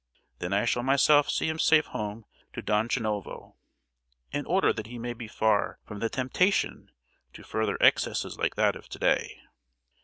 Thence 0.39 0.53
I 0.53 0.65
shall 0.65 0.81
myself 0.81 1.29
see 1.29 1.47
him 1.47 1.59
safe 1.59 1.85
home 1.85 2.25
to 2.53 2.63
Donchanovo, 2.63 3.57
in 4.31 4.47
order 4.47 4.73
that 4.73 4.87
he 4.87 4.97
may 4.97 5.13
be 5.13 5.27
far 5.27 5.77
from 5.85 5.99
the 5.99 6.09
temptation 6.09 6.89
to 7.33 7.43
further 7.43 7.77
excesses 7.79 8.35
like 8.35 8.55
that 8.55 8.75
of 8.75 8.89
to 8.89 8.97
day. 8.97 9.43